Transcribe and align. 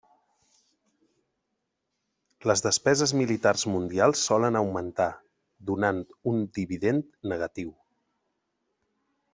Les 2.51 2.63
despeses 2.67 3.13
militars 3.19 3.67
mundials 3.75 4.25
solen 4.31 4.59
augmentar, 4.63 5.09
donant 5.71 6.03
un 6.33 6.43
dividend 6.59 7.05
negatiu. 7.35 7.73